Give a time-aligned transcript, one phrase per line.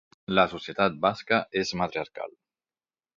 [0.37, 2.33] La societat basca és matriarcal.